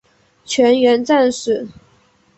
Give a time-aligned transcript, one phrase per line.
[0.43, 1.67] 全员战死。